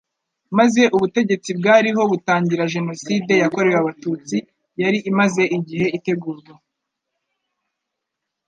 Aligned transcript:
maze 0.57 0.81
ubutegetsi 0.95 1.49
bwariho 1.59 2.01
butangira 2.11 2.71
Jenoside 2.75 3.33
yakorewe 3.43 3.77
Abatutsi 3.79 4.37
yari 4.81 4.99
imaze 5.09 5.43
igihe 5.57 5.87
itegurwa. 5.97 6.53